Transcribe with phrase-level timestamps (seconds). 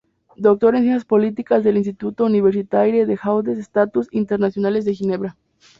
[0.35, 5.37] Doctor en Ciencias Políticas del Institut Universitaire de Hautes Études Internacionales de Ginebra.